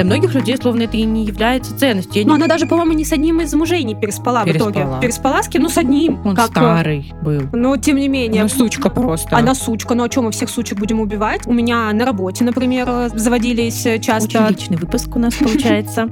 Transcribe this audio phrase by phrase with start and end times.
[0.00, 2.22] Для многих людей, словно это и не является ценностью.
[2.22, 4.70] Я Но не- она даже, по-моему, ни с одним из мужей не переспала, в Переспала.
[4.70, 4.86] итоге.
[5.02, 5.62] Переспала с кем?
[5.62, 6.18] Ну, с одним.
[6.24, 7.42] Он Как, э, старый был.
[7.52, 9.36] Но, тем не менее, Ну, сучка просто.
[9.36, 11.46] Она сучка, ну а что мы всех сучек будем убивать?
[11.46, 14.46] У меня на работе, например, э, заводились э, Очень часто.
[14.48, 16.08] личный выпуск у нас получается.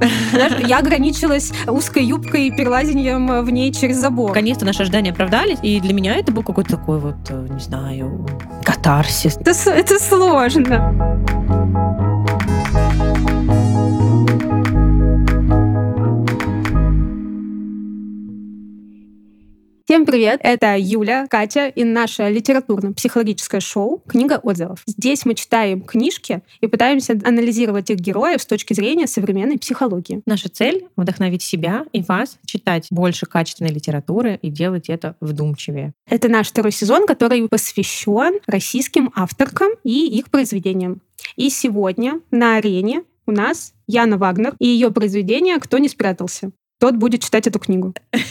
[0.66, 4.28] Я ограничилась узкой юбкой и перелазением в ней через забор.
[4.30, 8.26] Наконец-то наши ожидания оправдались, и для меня это был какой-то такой вот, не знаю,
[8.64, 9.38] катарсис.
[9.38, 12.07] Это, это сложно.
[19.88, 20.40] Всем привет!
[20.42, 24.82] Это Юля, Катя и наше литературно-психологическое шоу «Книга отзывов».
[24.84, 30.20] Здесь мы читаем книжки и пытаемся анализировать их героев с точки зрения современной психологии.
[30.26, 35.94] Наша цель— вдохновить себя и вас читать больше качественной литературы и делать это вдумчивее.
[36.06, 41.00] Это наш второй сезон, который посвящен российским авторкам и их произведениям.
[41.36, 46.50] И сегодня на арене у нас Яна Вагнер и ее произведение «Кто не спрятался».
[46.80, 47.94] Тот будет читать эту книгу.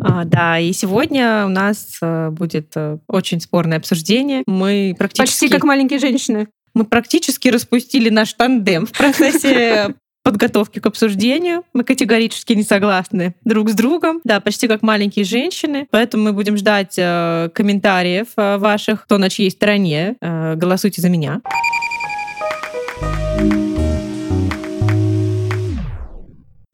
[0.00, 4.44] А, да, и сегодня у нас э, будет э, очень спорное обсуждение.
[4.46, 6.46] Мы практически, Почти как маленькие женщины.
[6.72, 11.64] мы практически распустили наш тандем в процессе подготовки к обсуждению.
[11.72, 14.20] Мы категорически не согласны друг с другом.
[14.24, 15.88] Да, почти как маленькие женщины.
[15.90, 20.16] Поэтому мы будем ждать э, комментариев э, ваших, кто на чьей стороне.
[20.20, 21.40] Э, голосуйте за меня.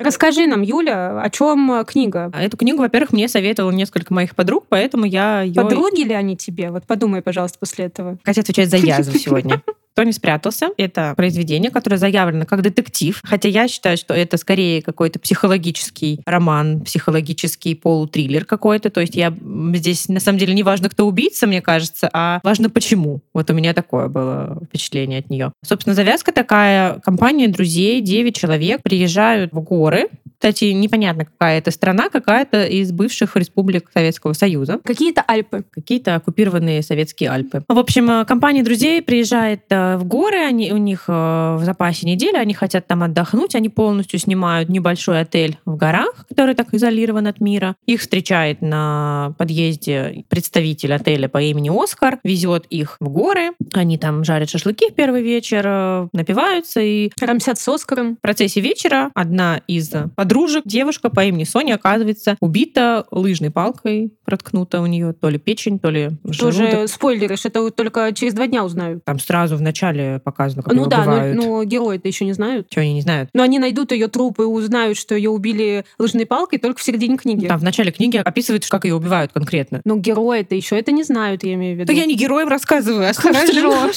[0.04, 2.30] Расскажи нам, Юля, о чем книга?
[2.34, 5.62] Эту книгу, во-первых, мне советовало несколько моих подруг, поэтому я ее...
[5.62, 6.70] Подруги ли они тебе?
[6.70, 8.18] Вот подумай, пожалуйста, после этого.
[8.22, 9.62] Катя отвечает за язв сегодня.
[9.94, 10.70] Кто не спрятался?
[10.76, 13.20] Это произведение, которое заявлено как детектив.
[13.22, 18.90] Хотя я считаю, что это скорее какой-то психологический роман, психологический полутриллер какой-то.
[18.90, 19.32] То есть я
[19.74, 23.20] здесь на самом деле не важно, кто убийца, мне кажется, а важно почему.
[23.32, 25.52] Вот у меня такое было впечатление от нее.
[25.64, 26.98] Собственно, завязка такая.
[26.98, 30.08] Компания друзей, 9 человек приезжают в горы.
[30.36, 35.64] Кстати, непонятно, какая это страна, какая-то из бывших республик Советского Союза Какие-то Альпы.
[35.70, 37.62] какие-то оккупированные советские Альпы.
[37.68, 42.06] В общем, э, компания друзей приезжает э, в горы, они, у них э, в запасе
[42.06, 47.26] неделя, они хотят там отдохнуть, они полностью снимают небольшой отель в горах, который так изолирован
[47.26, 47.76] от мира.
[47.86, 54.24] Их встречает на подъезде представитель отеля по имени Оскар, везет их в горы, они там
[54.24, 58.16] жарят шашлыки в первый вечер, э, напиваются, и Рамсят с Оскаром.
[58.16, 64.80] в процессе вечера одна из подружек, девушка по имени Соня, оказывается убита лыжной палкой, проткнута
[64.80, 66.70] у нее то ли печень, то ли желудок.
[66.70, 69.04] Тоже спойлеришь, это только через два дня узнают.
[69.04, 71.36] Там сразу в начале показано, как ну да, но, убивают.
[71.36, 72.68] но герои-то еще не знают.
[72.70, 73.28] Чего они не знают?
[73.34, 77.16] Но они найдут ее труп и узнают, что ее убили лыжной палкой только в середине
[77.16, 77.46] книги.
[77.46, 79.80] Там в начале книги описывают, как ее убивают конкретно.
[79.84, 81.92] Но герои-то еще это не знают, я имею в виду.
[81.92, 83.90] То я не героям рассказываю, а слушателям.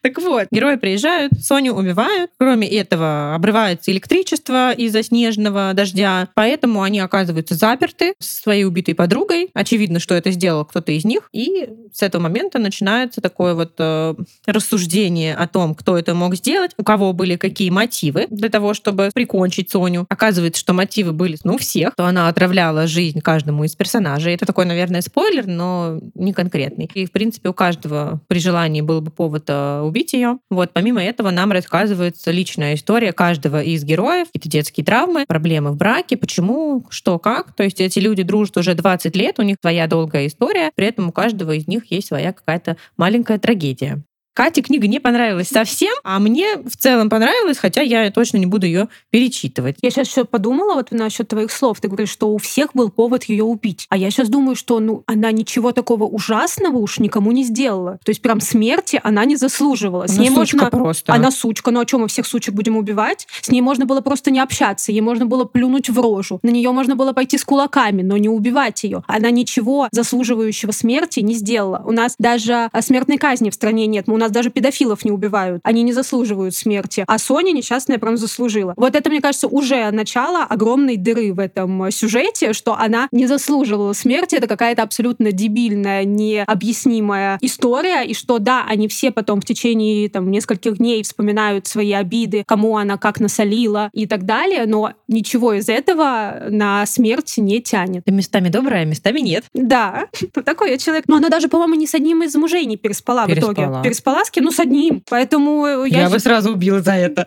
[0.00, 2.30] Так вот, герои приезжают, Соню убивают.
[2.38, 9.50] Кроме этого, обрывается электричество из-за снежного дождя, поэтому они оказываются заперты со своей убитой подругой.
[9.54, 11.28] Очевидно, что это сделал кто-то из них.
[11.32, 14.14] И с этого момента начинается такое вот э,
[14.46, 19.10] рассуждение о том, кто это мог сделать, у кого были какие мотивы для того, чтобы
[19.12, 20.06] прикончить Соню.
[20.08, 24.34] Оказывается, что мотивы были ну, у всех, то она отравляла жизнь каждому из персонажей.
[24.34, 26.88] Это такой, наверное, спойлер, но не конкретный.
[26.94, 30.38] И, в принципе, у каждого при желании был бы повод э, убить ее.
[30.50, 35.76] Вот, помимо этого, нам рассказывается личная история каждого из героев, какие-то детские травмы, проблемы в
[35.76, 37.54] браке, почему, что, как.
[37.54, 41.08] То есть эти люди дружат уже 20 лет, у них своя долгая история, при этом
[41.08, 44.02] у каждого из них есть своя какая-то маленькая трагедия.
[44.34, 48.66] Кате книга не понравилась совсем, а мне в целом понравилась, хотя я точно не буду
[48.66, 49.76] ее перечитывать.
[49.82, 51.80] Я сейчас еще подумала вот насчет твоих слов.
[51.80, 53.86] Ты говоришь, что у всех был повод ее убить.
[53.88, 57.98] А я сейчас думаю, что ну она ничего такого ужасного уж никому не сделала.
[58.04, 60.06] То есть прям смерти она не заслуживала.
[60.06, 60.70] С Она ней сучка можно...
[60.70, 61.12] просто.
[61.12, 63.26] Она сучка, ну а чем мы всех сучек будем убивать?
[63.40, 66.70] С ней можно было просто не общаться, ей можно было плюнуть в рожу, на нее
[66.70, 69.02] можно было пойти с кулаками, но не убивать ее.
[69.06, 71.82] Она ничего заслуживающего смерти не сделала.
[71.84, 75.60] У нас даже а, смертной казни в стране нет, у нас даже педофилов не убивают,
[75.64, 77.04] они не заслуживают смерти.
[77.06, 78.74] А Соня несчастная прям заслужила.
[78.76, 83.92] Вот это, мне кажется, уже начало огромной дыры в этом сюжете, что она не заслуживала
[83.92, 90.08] смерти, это какая-то абсолютно дебильная, необъяснимая история, и что да, они все потом в течение
[90.08, 95.54] там нескольких дней вспоминают свои обиды, кому она как насолила и так далее, но ничего
[95.54, 98.04] из этого на смерть не тянет.
[98.04, 99.44] Ты местами добрая, местами нет.
[99.54, 100.06] Да,
[100.44, 101.04] такой я человек.
[101.08, 103.52] Но она даже, по-моему, ни с одним из мужей не переспала, в Переспала.
[103.52, 103.82] итоге.
[103.82, 104.44] Переспала кем?
[104.44, 105.02] Ну, с одним.
[105.08, 106.02] Поэтому я...
[106.02, 107.26] Я, бы сразу убила за это.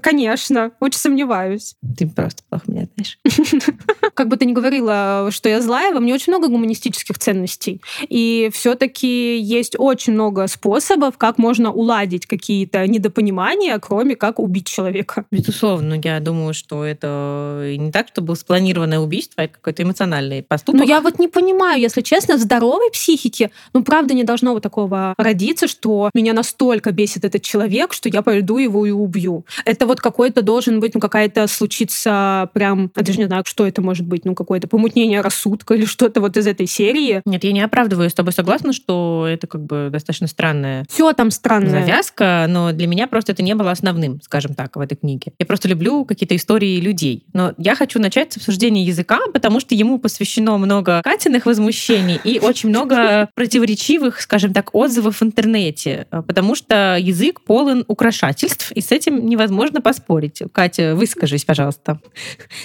[0.00, 1.76] Конечно, очень сомневаюсь.
[1.96, 3.18] Ты просто плохо меня знаешь.
[4.16, 7.80] как бы ты ни говорила, что я злая, во мне очень много гуманистических ценностей.
[8.08, 15.26] И все-таки есть очень много способов, как можно уладить какие-то недопонимания, кроме как убить человека.
[15.30, 20.80] Безусловно, я думаю, что это не так, что было спланированное убийство, а какой-то эмоциональный поступок.
[20.80, 24.62] Но я вот не понимаю, если честно, в здоровой психике, ну, правда, не должно вот
[24.62, 29.44] такого родиться, что меня настолько бесит этот человек, что я пойду его и убью.
[29.64, 33.82] Это вот какой-то должен быть, ну, какая-то случиться прям, я даже не знаю, что это
[33.82, 37.22] может быть, ну, какое-то помутнение рассудка или что-то вот из этой серии.
[37.24, 41.30] Нет, я не оправдываю, с тобой согласна, что это как бы достаточно странная Все там
[41.30, 41.70] странное.
[41.70, 45.32] завязка, но для меня просто это не было основным, скажем так, в этой книге.
[45.38, 47.24] Я просто люблю какие-то истории людей.
[47.32, 52.38] Но я хочу начать с обсуждения языка, потому что ему посвящено много Катиных возмущений и
[52.38, 58.92] очень много противоречивых, скажем так, отзывов в интернете, потому что язык полон украшательств, и с
[58.92, 60.42] этим невозможно поспорить.
[60.52, 62.00] Катя, выскажись, пожалуйста.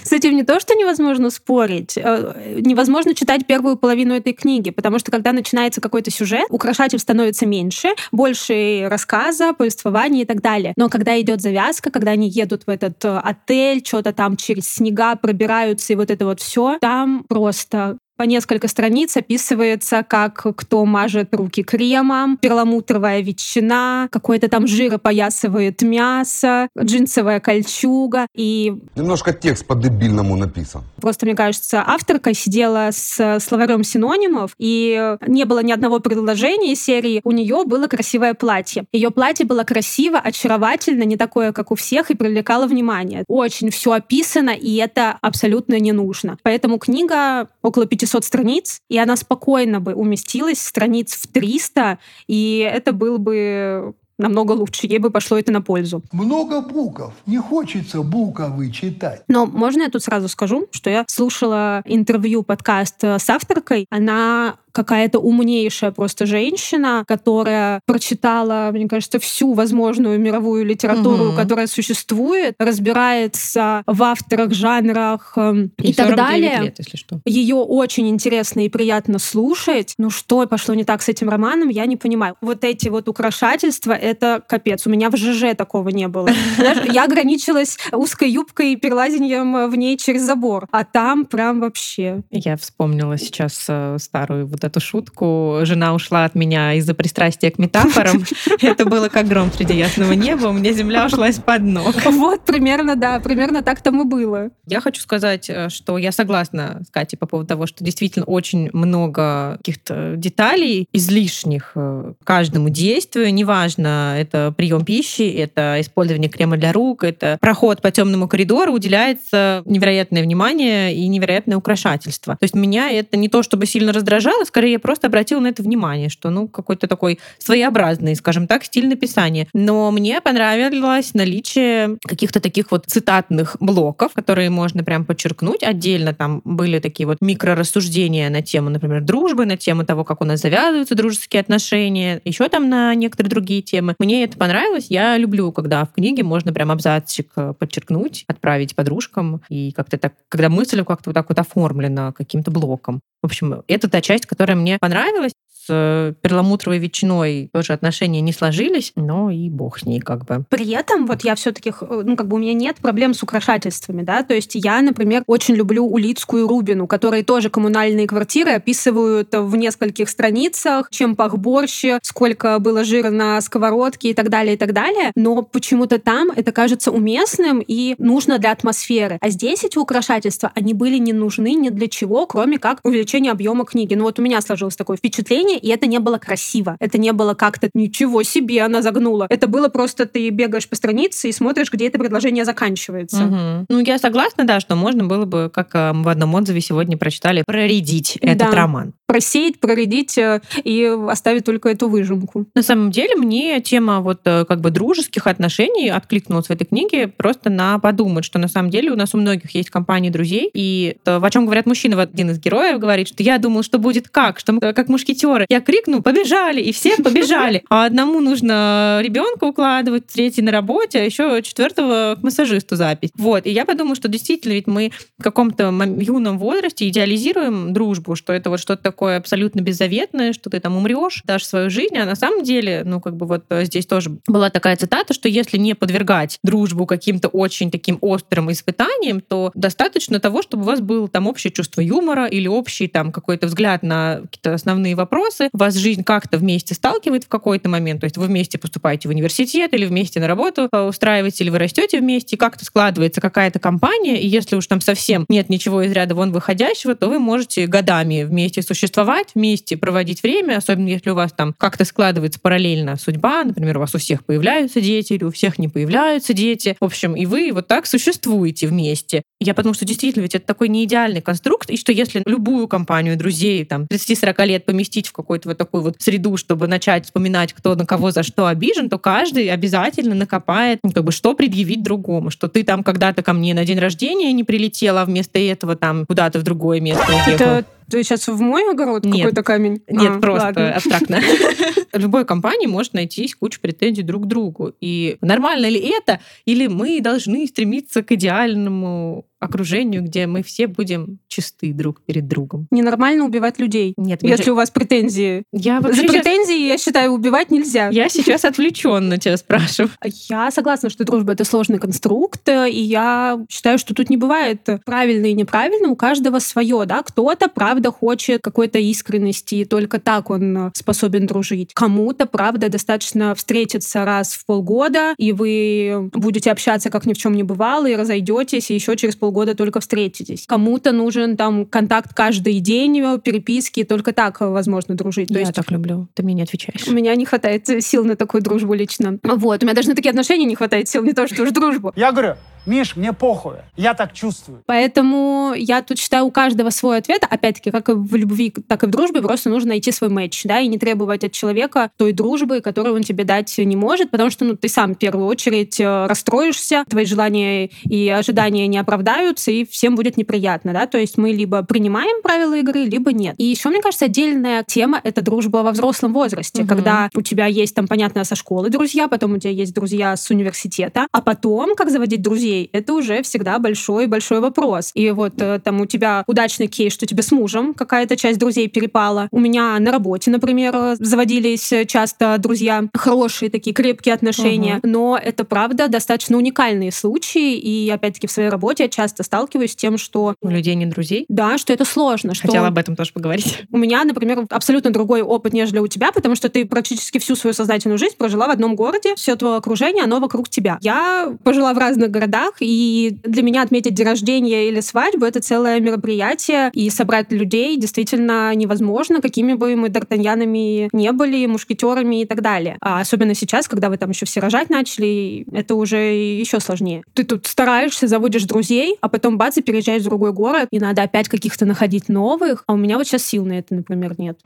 [0.04, 5.00] С этим не то, что невозможно спорить, э, невозможно читать первую половину этой книги, потому
[5.00, 10.74] что когда начинается какой-то сюжет, украшательств становится меньше, больше рассказа, повествования и так далее.
[10.78, 15.16] Но когда идет завязка, когда они едут в этот э, отель, что-то там через снега
[15.16, 21.34] пробираются и вот это вот все, там просто по несколько страниц описывается, как кто мажет
[21.34, 28.28] руки кремом, перламутровая ветчина, какой-то там жир опоясывает мясо, джинсовая кольчуга.
[28.36, 30.84] И Немножко текст по-дебильному написан.
[31.02, 36.84] просто, мне кажется, авторка сидела с словарем синонимов, и не было ни одного предложения из
[36.84, 38.86] серии «У нее было красивое платье».
[38.92, 43.24] Ее платье было красиво, очаровательно, не такое, как у всех, и привлекало внимание.
[43.28, 46.38] Очень все описано, и это абсолютно не нужно.
[46.44, 52.92] Поэтому книга около 500 страниц, и она спокойно бы уместилась страниц в 300, и это
[52.92, 56.04] был бы намного лучше, ей бы пошло это на пользу.
[56.12, 57.12] Много букв.
[57.26, 59.24] Не хочется буковы читать.
[59.28, 63.88] Но можно я тут сразу скажу, что я слушала интервью, подкаст э, с авторкой.
[63.90, 71.36] Она какая-то умнейшая просто женщина, которая прочитала, мне кажется, всю возможную мировую литературу, Мгм.
[71.36, 76.62] которая существует, разбирается в авторах, жанрах эм, и, Ей так 49 далее.
[76.64, 77.20] лет, если что.
[77.26, 79.94] Ее очень интересно и приятно слушать.
[79.98, 82.36] Ну что пошло не так с этим романом, я не понимаю.
[82.42, 84.86] Вот эти вот украшательства, это капец.
[84.88, 86.30] У меня в ЖЖ такого не было.
[86.92, 90.68] Я ограничилась узкой юбкой и перелазением в ней через забор.
[90.72, 92.22] А там прям вообще.
[92.30, 95.60] Я вспомнила сейчас э, старую вот эту шутку.
[95.64, 98.24] Жена ушла от меня из-за пристрастия к метафорам.
[98.62, 100.48] Это было как гром среди ясного неба.
[100.48, 101.96] У меня земля ушла из-под ног.
[102.22, 104.50] Вот примерно, да, примерно так там и было.
[104.68, 108.70] Я хочу сказать, э, что я согласна с Катей по поводу того, что действительно очень
[108.74, 113.34] много каких-то деталей излишних э, каждому действию.
[113.34, 119.64] Неважно, это прием пищи, это использование крема для рук, это проход по темному коридору, уделяется
[119.66, 122.36] невероятное внимание и невероятное украшательство.
[122.36, 126.10] То есть меня это не то чтобы сильно раздражало, скорее просто обратила на это внимание,
[126.10, 129.48] что ну какой-то такой своеобразный, скажем так, стиль написания.
[129.54, 135.64] Но мне понравилось наличие каких-то таких вот цитатных блоков, которые можно прям подчеркнуть.
[135.64, 140.26] Отдельно там были такие вот микрорассуждения на тему, например, дружбы, на тему того, как у
[140.26, 143.96] нас завязываются дружеские отношения, еще там на некоторые другие темы.
[144.00, 144.88] Мне это понравилось.
[144.90, 150.14] Я люблю, когда в книге можно прям абзацчик э, подчеркнуть, отправить подружкам, и как-то так,
[150.28, 153.02] когда мысль как-то вот так вот оформлена каким-то блоком.
[153.22, 155.34] В общем, это та часть, которая мне понравилась.
[155.62, 160.44] С э, перламутровой ветчиной тоже отношения не сложились, но и бог с ней как бы.
[160.50, 164.24] При этом вот я все-таки, ну как бы у меня нет проблем с украшательствами, да,
[164.24, 170.10] то есть я, например, очень люблю Улицкую Рубину, которые тоже коммунальные квартиры описывают в нескольких
[170.10, 175.12] страницах, чем пах борщ, сколько было жира на сковородке и так далее, и так далее,
[175.16, 179.20] но почему-то там это кажется уместным и нужно для атмосферы.
[179.22, 183.66] А здесь эти украшательства, они были не нужны ни для чего, кроме как увеличения объема
[183.66, 183.94] книги.
[183.94, 186.78] Ну вот у меня сложилось такое впечатление, и это не было красиво.
[186.80, 189.28] Это не было как-то ничего себе она загнула.
[189.30, 193.24] Это было просто ты бегаешь по странице и смотришь, где это предложение заканчивается.
[193.24, 193.66] Мгм.
[193.70, 196.98] Ну, я согласна, да, что можно было бы, как э, мы в одном отзыве сегодня
[196.98, 198.56] прочитали, проредить этот Да.
[198.56, 198.94] роман.
[199.08, 202.46] Просеять, проредить э, и оставить только эту выжимку.
[202.56, 207.08] На самом деле мне тема вот э, как бы дружеских отношений откликнулась в этой книге
[207.08, 210.98] просто на подумать, что на самом деле у нас у многих есть компании друзей, и
[211.04, 214.40] то, о чем говорят мужчины, один из героев говорит, что я думал, что будет как,
[214.40, 215.46] что мы как мушкетеры юмора.
[215.50, 217.64] Я крикну, побежали, и все побежали.
[217.70, 223.12] А одному нужно ребенка укладывать, третий на работе, а еще четвертого к массажисту запись.
[223.16, 223.46] Вот.
[223.46, 228.50] И я подумала, что действительно ведь мы в каком-то юном возрасте идеализируем дружбу, что это
[228.50, 232.44] вот что-то такое абсолютно беззаветное, что ты там умрешь, дашь свою жизнь, а на самом
[232.44, 236.40] деле, ну, как бы вот э, здесь тоже была такая цитата, что если не подвергать
[236.44, 241.52] дружбу каким-то очень таким острым испытаниям, то достаточно того, чтобы у вас было там общее
[241.52, 246.74] чувство юмора или общий там какой-то взгляд на какие-то основные вопросы, вас жизнь как-то вместе
[246.74, 250.70] сталкивает в какой-то момент, то есть вы вместе поступаете в университет или вместе на работу
[250.72, 255.26] э, устраиваетесь, или вы растете вместе, как-то складывается какая-то компания, и если уж там совсем
[255.30, 260.58] нет ничего из ряда вон выходящего, то вы можете годами вместе существовать, вместе проводить время,
[260.58, 264.82] особенно если у вас там как-то складывается параллельно судьба, например, у вас у всех появляются
[264.82, 266.76] дети или у всех не появляются дети.
[266.80, 269.24] В общем, и вы вот так существуете вместе.
[269.40, 273.18] Я потому что действительно ведь это такой не идеальный конструкт, и что если любую компанию
[273.18, 277.76] друзей там 30-40 лет поместить в какую-то вот такую вот среду, чтобы начать вспоминать, кто
[277.76, 282.30] на кого за что обижен, то каждый обязательно накопает, ну, как бы, что предъявить другому,
[282.30, 286.06] что ты там когда-то ко мне на день рождения не прилетела, а вместо этого там
[286.06, 287.34] куда-то в другое место уехала.
[287.34, 289.18] Это ты сейчас в мой огород Нет.
[289.18, 289.82] какой-то камень?
[289.90, 290.74] Нет, А, просто ладно.
[290.74, 291.20] абстрактно.
[291.92, 294.74] В любой компании может найтись куча претензий друг к другу.
[294.80, 296.22] И нормально ли это?
[296.46, 302.68] Или мы должны стремиться к идеальному окружению, где мы все будем чисты друг перед другом?
[302.72, 303.94] Ненормально убивать людей.
[303.98, 305.44] Нет, Если у вас претензии.
[305.52, 307.90] я За претензии, я считаю, убивать нельзя.
[307.90, 309.92] я сейчас отвлеченно тебя спрашиваю.
[310.30, 315.26] Я согласна, что дружба— это сложный конструкт, и я считаю, что тут не бывает правильно
[315.26, 320.72] и неправильно, у каждого свое, да, кто-то, правда, хочет какой-то искренности, и только так он
[320.76, 321.72] способен дружить.
[321.74, 327.34] Кому-то, правда, достаточно встретиться раз в полгода, и вы будете общаться, как ни в чем
[327.34, 330.46] не бывало, и разойдетесь, и еще через полгода только встретитесь.
[330.48, 335.30] Кому-то нужен там контакт каждый день, э, переписки, только так э, возможно дружить.
[335.30, 336.08] То я есть так люблю.
[336.14, 336.88] Ты мне не отвечаешь.
[336.88, 339.20] у меня не хватает сил на такую дружбу лично.
[339.24, 341.94] Вот, у меня даже на такие отношения не хватает сил, не то что уж дружбу.
[341.96, 344.62] Я говорю, Миш, мне похуй, я так чувствую.
[344.68, 347.24] Поэтому я тут считаю, у каждого свой ответ.
[347.28, 350.60] Опять-таки, как и в любви, так и в дружбе, просто нужно найти свой матч, да,
[350.60, 354.46] и не требовать от человека той дружбы, которую он тебе дать не может, потому что,
[354.46, 359.66] ну, ты сам в первую очередь э, расстроишься, твои желания и ожидания не оправдаются, и
[359.66, 363.36] всем будет неприятно, да, то есть мы либо принимаем правила игры, либо нет.
[363.38, 366.70] И еще, мне кажется, отдельная тема— это дружба во взрослом возрасте, Мгм.
[366.70, 370.30] когда у тебя есть там, понятно, со школы друзья, потом у тебя есть друзья с
[370.30, 374.92] университета, а потом, как заводить друзей, это уже всегда большой-большой вопрос.
[374.94, 378.68] И вот э, там у тебя удачный кейс, что тебе с мужем какая-то часть друзей
[378.68, 379.28] перепала.
[379.32, 385.18] У меня на работе, например, э, заводились э, часто друзья, хорошие такие крепкие отношения, но
[385.22, 389.98] это правда достаточно уникальные случаи, и опять-таки в своей работе я часто сталкиваюсь с тем,
[389.98, 391.26] что У людей не друзей.
[391.30, 393.64] да, что это сложно, что Хотела об этом тоже поговорить.
[393.72, 397.54] у меня, например, абсолютно другой опыт, нежели у тебя, потому что ты практически всю свою
[397.54, 400.78] сознательную жизнь прожила в одном городе, все твое окружение, оно вокруг тебя.
[400.82, 405.80] Я пожила в разных городах, и для меня отметить день рождения или свадьбу— это целое
[405.80, 412.42] мероприятие, и собрать людей действительно невозможно, какими бы мы д'Артаньянами не были, мушкетерами и так
[412.42, 412.78] далее.
[412.82, 417.04] А особенно сейчас, когда вы там еще все рожать начали, это уже еще сложнее.
[417.14, 421.04] Ты тут стараешься, заводишь друзей, а потом бац, и переезжаешь в другой город, и надо
[421.04, 424.40] опять каких-то находить новых, а у меня вот сейчас сил на это, например, нет.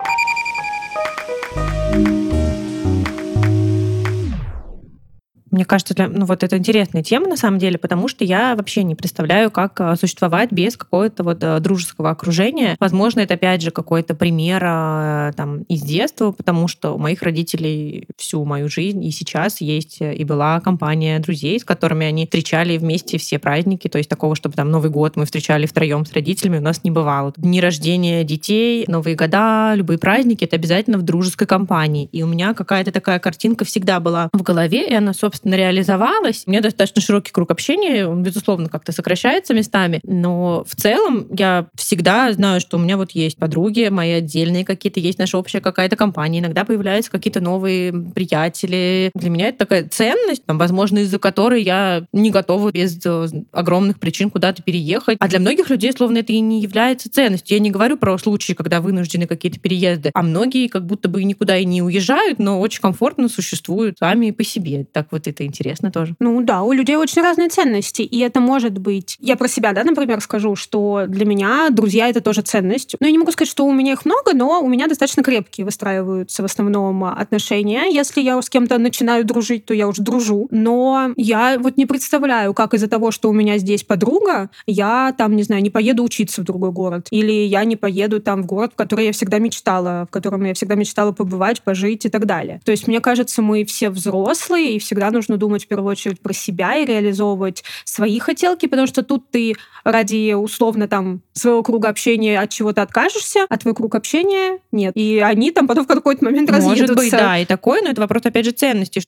[5.55, 8.83] Мне кажется, для, ну вот это интересная тема на самом деле, потому что я вообще
[8.83, 12.75] не представляю, как э, существовать без какого-то вот э, дружеского окружения.
[12.77, 18.05] Возможно, это опять же какой-то пример э, там из детства, потому что у моих родителей
[18.17, 23.17] всю мою жизнь и сейчас есть и была компания друзей, с которыми они встречали вместе
[23.17, 26.62] все праздники, то есть такого, чтобы там Новый год мы встречали втроем с родителями, у
[26.62, 27.31] нас не бывало.
[27.38, 32.09] Дни рождения детей, Новые года, любые праздники, это обязательно в дружеской компании.
[32.12, 36.43] И у меня какая-то такая картинка всегда была в голове, и она, собственно, реализовалась.
[36.45, 41.67] У меня достаточно широкий круг общения, он, безусловно, как-то сокращается местами, но в целом я
[41.75, 45.95] всегда знаю, что у меня вот есть подруги, мои отдельные какие-то, есть наша общая какая-то
[45.95, 49.11] компания, иногда появляются какие-то новые приятели.
[49.13, 53.99] Для меня это такая ценность, там, возможно, из-за которой я не готова без э, огромных
[53.99, 55.17] причин куда-то переехать.
[55.19, 57.55] А для многих людей, словно это и не является ценностью.
[57.55, 61.57] Я не говорю про случаи, когда вынуждены какие-то переезды, а многие как будто бы никуда
[61.57, 64.85] и не уезжают, но очень комфортно существуют сами по себе.
[64.91, 66.15] Так вот и это интересно тоже.
[66.20, 69.18] Ну да, у людей очень разные ценности, и это может быть...
[69.20, 72.96] Я про себя, да, например, скажу, что для меня друзья— это тоже ценность.
[73.00, 75.65] Но я не могу сказать, что у меня их много, но у меня достаточно крепкие
[75.65, 77.92] выстраиваются в основном отношения.
[77.92, 80.48] Если я с кем-то начинаю дружить, то я уже дружу.
[80.51, 85.36] Но я вот не представляю, как из-за того, что у меня здесь подруга, я там,
[85.36, 87.08] не знаю, не поеду учиться в другой город.
[87.12, 90.54] Или я не поеду там в город, в который я всегда мечтала, в котором я
[90.54, 92.62] всегда мечтала побывать, пожить и так далее.
[92.63, 96.34] То есть, мне кажется, мы все взрослые, и всегда нужно думать в первую очередь про
[96.34, 102.39] себя и реализовывать свои хотелки, потому что тут ты ради условно там своего круга общения
[102.39, 104.94] от чего-то откажешься, а твой круг общения нет.
[104.96, 106.96] И они там потом в какой-то момент Может разъедутся.
[106.96, 109.01] быть, да, и такое, но это вопрос, опять же, ценности.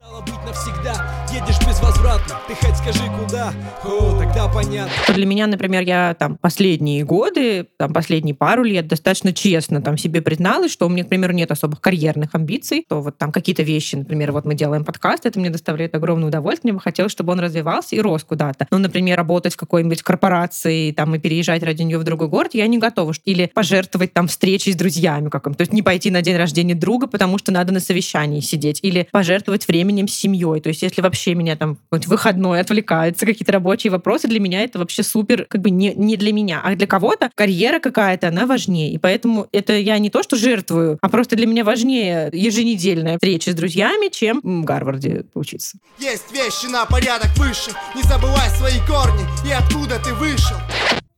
[1.34, 7.04] Едешь безвозвратно Ты хоть скажи куда, о, тогда понятно Для меня, например, я там последние
[7.04, 11.34] годы, там последние пару лет достаточно честно там себе призналась, что у меня, к примеру,
[11.34, 15.40] нет особых карьерных амбиций, то вот там какие-то вещи, например, вот мы делаем подкаст, это
[15.40, 18.68] мне доставляет огромное удовольствие, мне бы хотелось, чтобы он развивался и рос куда-то.
[18.72, 22.68] Ну, например, работать в какой-нибудь корпорации там и переезжать ради нее в другой город, я
[22.68, 23.08] не готова.
[23.25, 27.08] Или пожертвовать там встречей с друзьями каким то есть не пойти на день рождения друга,
[27.08, 30.60] потому что надо на совещании сидеть, или пожертвовать временем с семьей.
[30.62, 35.04] То есть если вообще меня там выходной отвлекается, какие-то рабочие вопросы, для меня это вообще
[35.04, 36.62] супер, как бы не, не для меня.
[36.63, 38.92] А для кого-то карьера какая-то, она важнее.
[38.92, 43.51] И поэтому это я не то, что жертвую, а просто для меня важнее еженедельная встреча
[43.51, 45.77] с друзьями, чем в Гарварде учиться.
[45.98, 47.72] Есть вещи на порядок выше.
[47.96, 50.58] Не забывай свои корни и откуда ты вышел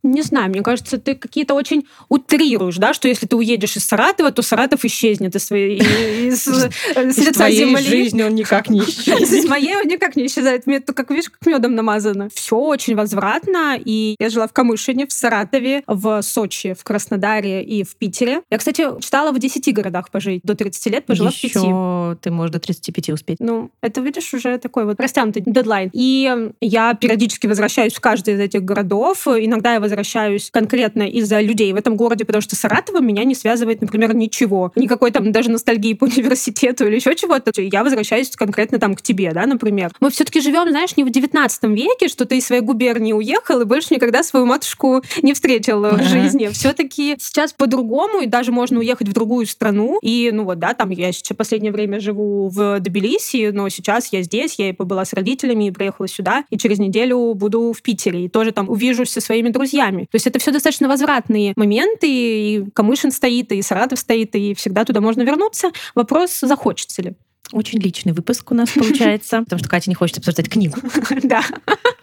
[0.03, 4.31] Не знаю, мне кажется, ты какие-то очень утрируешь, да, что если ты уедешь из Саратова,
[4.31, 5.79] то Саратов исчезнет из, своей,
[6.27, 7.83] из, с Из лица земли.
[7.83, 9.21] жизни он никак не исчезнет.
[9.29, 10.67] Из моей он никак не исчезает.
[10.67, 12.29] Мне это, как видишь, как медом намазано.
[12.33, 13.77] Все очень возвратно.
[13.83, 18.41] И я жила в Камышине, в Саратове, в Сочи, в Краснодаре и в Питере.
[18.49, 20.41] Я, кстати, читала в 10 городах пожить.
[20.43, 21.43] До 30 лет пожила в 5.
[21.43, 23.37] Еще ты можешь до 35 успеть.
[23.39, 25.89] Ну, это, видишь, уже такой вот растянутый дедлайн.
[25.93, 29.27] И я периодически возвращаюсь в каждый из этих городов.
[29.27, 33.35] Иногда я возвращаюсь конкретно из-за людей в этом городе, потому что с Саратовом меня не
[33.35, 34.71] связывает, например, ничего.
[34.75, 37.51] Никакой там даже ностальгии по университету или еще чего-то.
[37.61, 39.91] Я возвращаюсь конкретно там к тебе, да, например.
[39.99, 43.65] Мы все-таки живем, знаешь, не в 19 веке, что ты из своей губернии уехал и
[43.65, 46.47] больше никогда свою матушку не встретил в жизни.
[46.47, 49.99] Все-таки сейчас по-другому, и даже можно уехать в другую страну.
[50.01, 54.21] И, ну вот, да, там я сейчас последнее время живу в Тбилиси, но сейчас я
[54.21, 58.25] здесь, я и побыла с родителями, и приехала сюда, и через неделю буду в Питере,
[58.25, 59.78] и тоже там увижусь со своими друзьями.
[60.05, 64.85] То есть это все достаточно возвратные моменты, и Камышин стоит, и Саратов стоит, и всегда
[64.85, 65.71] туда можно вернуться.
[65.95, 67.13] Вопрос, захочется ли.
[67.51, 70.77] Очень личный выпуск у нас получается, потому что Катя не хочет обсуждать книгу.
[71.23, 71.43] Да.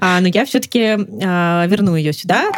[0.01, 2.51] А, но я все-таки верну ее сюда.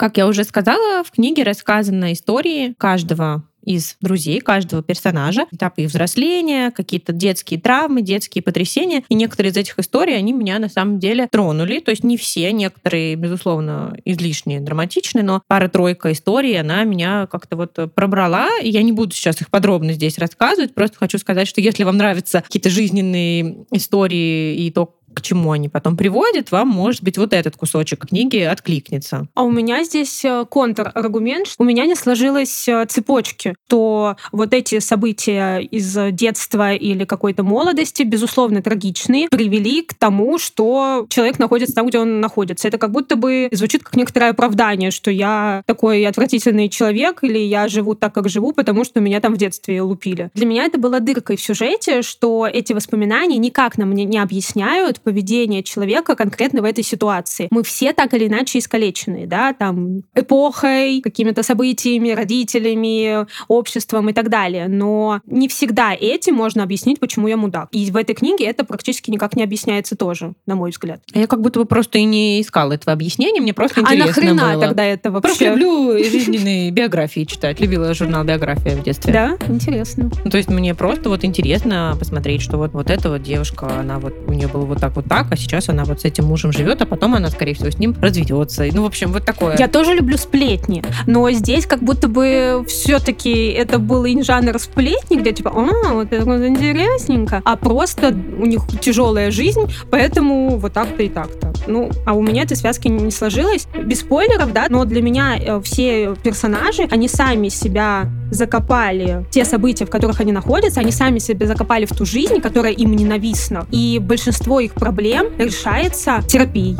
[0.00, 5.90] Как я уже сказала, в книге рассказаны истории каждого из друзей каждого персонажа, этапы их
[5.90, 9.04] взросления, какие-то детские травмы, детские потрясения.
[9.10, 11.80] И некоторые из этих историй, они меня на самом деле тронули.
[11.80, 17.76] То есть не все, некоторые, безусловно, излишне драматичны, но пара-тройка историй, она меня как-то вот
[17.94, 18.48] пробрала.
[18.62, 21.96] И я не буду сейчас их подробно здесь рассказывать, просто хочу сказать, что если вам
[21.96, 27.32] нравятся какие-то жизненные истории и то, к чему они потом приводят, вам, может быть, вот
[27.32, 29.28] этот кусочек книги откликнется.
[29.34, 31.48] А у меня здесь э, контраргумент.
[31.58, 38.02] У меня не сложилась э, цепочки, то вот эти события из детства или какой-то молодости,
[38.02, 42.66] безусловно, трагичные, привели к тому, что человек находится там, где он находится.
[42.66, 47.68] Это как будто бы звучит как некоторое оправдание, что я такой отвратительный человек или я
[47.68, 50.30] живу так, как живу, потому что меня там в детстве лупили.
[50.34, 55.64] Для меня это было дыркой в сюжете, что эти воспоминания никак нам не объясняют поведение
[55.64, 57.48] человека конкретно в этой ситуации.
[57.50, 64.28] Мы все так или иначе искалечены, да, там, эпохой, какими-то событиями, родителями, обществом и так
[64.28, 64.68] далее.
[64.68, 67.68] Но не всегда этим можно объяснить, почему я мудак.
[67.72, 71.00] И в этой книге это практически никак не объясняется тоже, на мой взгляд.
[71.12, 74.52] Я как будто бы просто и не искала этого объяснения, мне просто А интересно нахрена
[74.52, 74.60] было.
[74.60, 75.28] тогда это вообще?
[75.28, 77.58] Просто люблю жизненные биографии читать.
[77.58, 79.12] Любила журнал «Биография» в детстве.
[79.12, 80.08] Да, интересно.
[80.24, 83.98] Ну, то есть мне просто вот интересно посмотреть, что вот, вот эта вот девушка, она
[83.98, 86.52] вот, у нее было вот так, вот так, а сейчас она вот с этим мужем
[86.52, 88.64] живет, а потом она, скорее всего, с ним разведется.
[88.72, 89.56] Ну, в общем, вот такое.
[89.58, 95.16] Я тоже люблю сплетни, но здесь как будто бы все-таки это был и жанр сплетни,
[95.16, 100.72] где типа, а, вот это вот интересненько, а просто у них тяжелая жизнь, поэтому вот
[100.72, 101.49] так-то и так-то.
[101.70, 103.66] Ну, а у меня этой связки не сложилось.
[103.84, 109.86] Без спойлеров, да, но для меня э, все персонажи, они сами себя закопали те события,
[109.86, 113.66] в которых они находятся, они сами себя закопали в ту жизнь, которая им ненавистна.
[113.70, 116.76] И большинство их проблем решается терапией.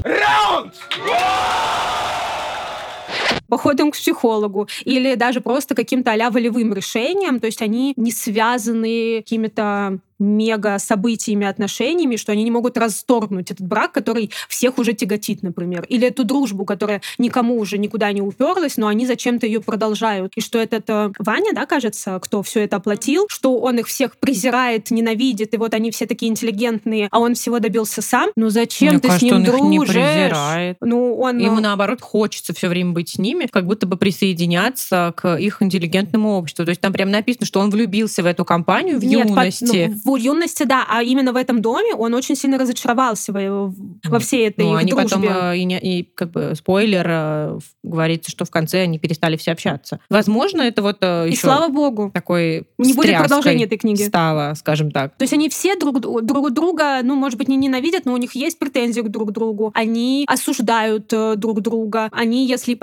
[3.51, 7.41] Походом к психологу или даже просто каким-то а волевым решением.
[7.41, 13.67] То есть они не связаны какими-то мега событиями, отношениями, что они не могут расторгнуть этот
[13.67, 15.85] брак, который всех уже тяготит, например.
[15.89, 20.33] Или эту дружбу, которая никому уже никуда не уперлась, но они зачем-то ее продолжают.
[20.37, 24.91] И что этот Ваня, да, кажется, кто все это оплатил, что он их всех презирает,
[24.91, 28.31] ненавидит, и вот они все такие интеллигентные, а он всего добился сам.
[28.37, 29.71] Ну зачем Мне ты кажется, с ним он их дружишь?
[29.71, 30.77] не презирает.
[30.83, 31.39] Ну, он...
[31.39, 36.37] Ему наоборот хочется все время быть с ними, как будто бы присоединяться к их интеллигентному
[36.37, 36.65] обществу.
[36.65, 39.93] То есть там прям написано, что он влюбился в эту компанию в Нет, юности.
[40.05, 43.73] ну, в юности, да, а именно в этом доме он очень сильно разочаровался во,
[44.05, 45.39] во всей этой Ну, их они потом, дружбе.
[45.43, 50.01] э, и, и как бы спойлер, э, говорится, что в конце они перестали все общаться.
[50.09, 52.11] Возможно, это вот э, И слава богу.
[52.13, 54.03] такой Не будет продолжения этой книги.
[54.03, 55.17] стало, скажем так.
[55.17, 58.35] То есть они все друг, друг друга, ну, может быть, не ненавидят, но у них
[58.35, 59.73] есть претензии к друг другу.
[59.75, 62.09] Они осуждают э, друг друга.
[62.13, 62.75] Они, если и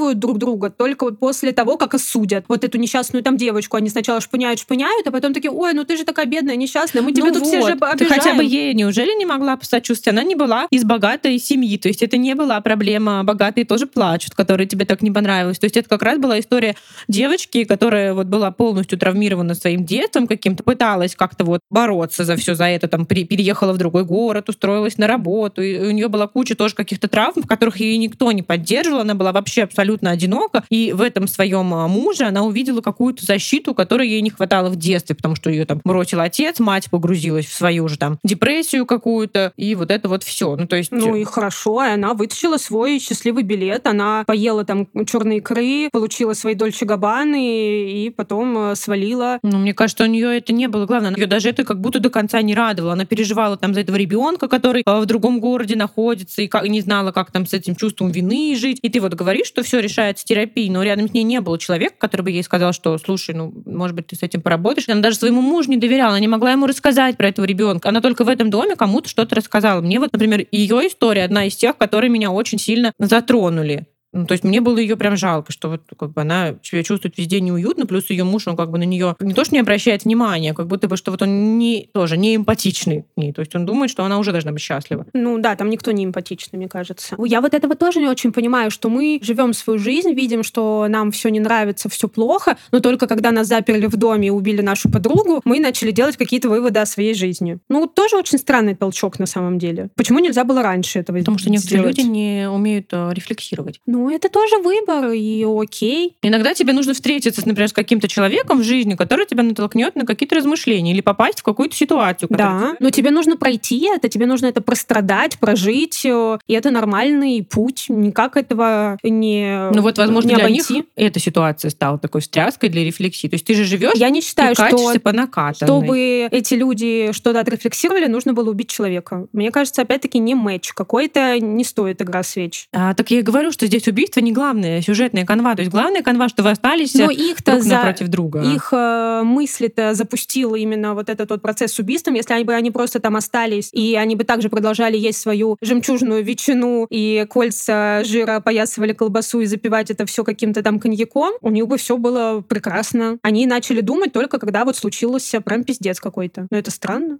[0.00, 2.44] поддерживают друг друга, только вот после того, как осудят.
[2.48, 3.76] Вот эту несчастную там девочку.
[3.76, 7.12] Они сначала шпыняют, шпыняют, а потом такие, ой, ну ты же такая бедная, несчастная, мы
[7.12, 7.80] тебя Ну тут все же вот.
[7.98, 8.22] Ты обижаем.
[8.22, 10.18] хотя бы ей неужели не могла посочувствовать?
[10.18, 14.34] Она не была из богатой семьи, то есть это не была проблема богатые тоже плачут,
[14.34, 15.58] которые тебе так не понравилось.
[15.58, 16.74] То есть это как раз была история
[17.08, 22.54] девочки, которая вот была полностью травмирована своим детством каким-то, пыталась как-то вот бороться за все
[22.54, 26.54] за это, там переехала в другой город, устроилась на работу, и у нее была куча
[26.54, 30.92] тоже каких-то травм, в которых ее никто не поддерживал, она была вообще абсолютно одинока, и
[30.92, 35.16] в этом своем а, муже она увидела какую-то защиту, которой ей не хватало в детстве,
[35.16, 39.74] потому что ее там бросил отец, мать погрузилась в свою же там депрессию какую-то, и
[39.74, 40.56] вот это вот все.
[40.56, 40.90] Ну, то есть...
[40.92, 46.34] Ну и хорошо, и она вытащила свой счастливый билет, она поела там черные икры, получила
[46.34, 49.38] свои дольче габаны и потом э, свалила.
[49.42, 51.14] Ну, мне кажется, у нее это не было главное.
[51.16, 52.92] Ее даже это как будто до конца не радовало.
[52.92, 57.12] Она переживала там за этого ребенка, который э, в другом городе находится, и не знала,
[57.12, 58.78] как там с этим чувством вины жить.
[58.82, 61.94] И ты вот говоришь, что все решается терапией, но рядом с ней не было человека,
[61.98, 64.88] который бы ей сказал, что, слушай, ну, может быть, ты с этим поработаешь.
[64.88, 67.88] Она даже своему мужу не доверяла, она не могла ему рассказать про этого ребенка.
[67.88, 69.80] Она только в этом доме кому-то что-то рассказала.
[69.80, 73.86] Мне вот, например, ее история одна из тех, которые меня очень сильно затронули.
[74.12, 77.16] Ну, то есть мне было ее прям жалко, что вот как бы она себя чувствует
[77.16, 80.04] везде неуютно, плюс ее муж, он как бы на нее не то, что не обращает
[80.04, 83.32] внимания, как будто бы, что вот он не, тоже не эмпатичный к ней.
[83.32, 85.06] То есть он думает, что она уже должна быть счастлива.
[85.12, 87.16] Ну да, там никто не эмпатичный, мне кажется.
[87.24, 91.12] Я вот этого тоже не очень понимаю, что мы живем свою жизнь, видим, что нам
[91.12, 94.90] все не нравится, все плохо, но только когда нас заперли в доме и убили нашу
[94.90, 97.58] подругу, мы начали делать какие-то выводы о своей жизни.
[97.68, 99.90] Ну, тоже очень странный толчок на самом деле.
[99.94, 101.98] Почему нельзя было раньше этого Потому что некоторые сделать?
[101.98, 103.80] люди не умеют э, рефлексировать.
[103.86, 106.16] Ну, это тоже выбор, и окей.
[106.22, 110.36] Иногда тебе нужно встретиться, например, с каким-то человеком в жизни, который тебя натолкнет на какие-то
[110.36, 112.28] размышления или попасть в какую-то ситуацию.
[112.30, 117.42] Да, но тебе нужно пройти это, тебе нужно это прострадать, прожить, э, и это нормальный
[117.48, 117.86] путь.
[117.88, 120.74] Никак этого не Ну вот, возможно, не для обойти.
[120.74, 123.28] них эта ситуация стала такой встряской для рефлексии.
[123.28, 125.54] То есть ты же живешь Я не считаю, что по накатанной.
[125.54, 129.26] чтобы эти люди что-то отрефлексировали, нужно было убить человека.
[129.32, 130.72] Мне кажется, опять-таки, не матч.
[130.72, 132.66] Какой-то не стоит игра свеч.
[132.72, 135.54] А, так я и говорю, что здесь убийство не главное, сюжетная канва.
[135.54, 137.74] То есть главная канва, что вы остались Но их-то друг за...
[137.76, 138.42] напротив друга.
[138.42, 142.14] Их э, мысли-то запустил именно вот этот вот процесс с убийством.
[142.14, 146.24] Если они бы они просто там остались, и они бы также продолжали есть свою жемчужную
[146.24, 151.66] ветчину и кольца жира опоясывали колбасу и запивать это все каким-то там коньяком, у них
[151.66, 153.18] бы все было прекрасно.
[153.22, 156.46] Они начали думать только когда вот случился прям пиздец какой-то.
[156.50, 157.18] Но это странно.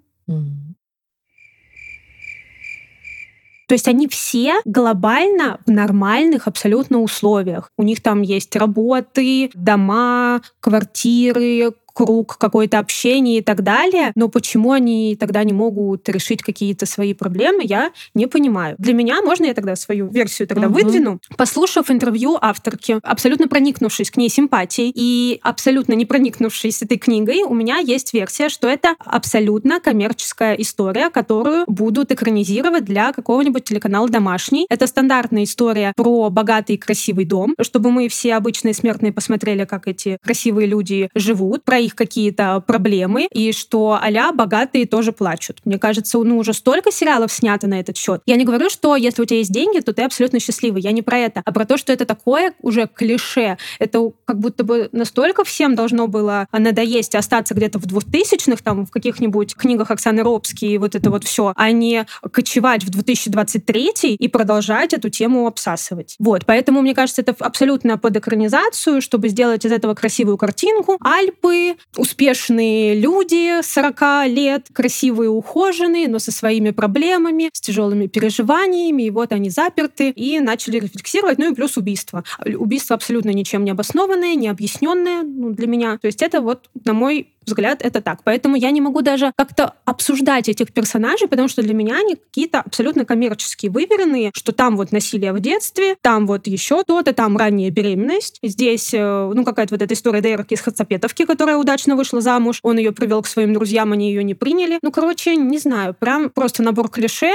[3.70, 7.70] То есть они все глобально в нормальных абсолютно условиях.
[7.78, 14.12] У них там есть работы, дома, квартиры, круг какое-то общение и так далее.
[14.14, 18.76] Но почему они тогда не могут решить какие-то свои проблемы, я не понимаю.
[18.78, 20.74] Для меня, можно я тогда свою версию тогда Мгм.
[20.74, 21.20] выдвину?
[21.36, 27.54] Послушав интервью авторки, абсолютно проникнувшись к ней симпатией и абсолютно не проникнувшись этой книгой, у
[27.54, 34.66] меня есть версия, что это абсолютно коммерческая история, которую будут экранизировать для какого-нибудь телеканала «Домашний».
[34.70, 39.86] Это стандартная история про богатый и красивый дом, чтобы мы все обычные смертные посмотрели, как
[39.88, 45.60] эти красивые люди живут, про их какие-то проблемы, и что а богатые тоже плачут.
[45.64, 48.22] Мне кажется, ну, уже столько сериалов снято на этот счет.
[48.26, 50.82] Я не говорю, что если у тебя есть деньги, то ты абсолютно счастливый.
[50.82, 53.58] Я не про это, а про то, что это такое уже клише.
[53.78, 58.90] Это как будто бы настолько всем должно было надоесть остаться где-то в 2000-х, там, в
[58.90, 64.28] каких-нибудь книгах Оксаны Робски и вот это вот все, а не кочевать в 2023 и
[64.28, 66.16] продолжать эту тему обсасывать.
[66.18, 70.98] Вот, поэтому, мне кажется, это абсолютно под экранизацию, чтобы сделать из этого красивую картинку.
[71.00, 79.10] Альпы, успешные люди 40 лет, красивые, ухоженные, но со своими проблемами, с тяжелыми переживаниями, и
[79.10, 82.24] вот они заперты и начали рефлексировать, ну и плюс убийство.
[82.44, 85.98] Убийство абсолютно ничем не обоснованное, не объясненное ну, для меня.
[85.98, 88.22] То есть это вот, на мой взгляд, это так.
[88.24, 92.60] Поэтому я не могу даже как-то обсуждать этих персонажей, потому что для меня они какие-то
[92.60, 97.70] абсолютно коммерческие, выверенные, что там вот насилие в детстве, там вот еще то-то, там ранняя
[97.70, 98.38] беременность.
[98.42, 102.60] Здесь, э, ну, какая-то вот эта история Дейрки из Хацапетовки, которая удачно вышла замуж.
[102.62, 104.78] Он ее привел к своим друзьям, они ее не приняли.
[104.82, 107.32] Ну, короче, не знаю, прям просто набор клише,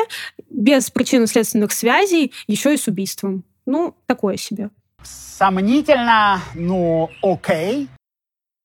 [0.49, 3.43] без причинно-следственных связей, еще и с убийством.
[3.65, 4.69] Ну, такое себе.
[5.03, 7.87] Сомнительно, ну окей.